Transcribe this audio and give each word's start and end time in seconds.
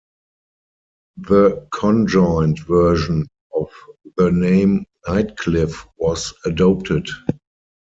The 1.17 1.67
conjoint 1.71 2.61
version 2.61 3.27
of 3.53 3.69
the 4.17 4.31
name, 4.31 4.87
"Nightcliff" 5.07 5.87
was 5.99 6.33
adopted. 6.43 7.07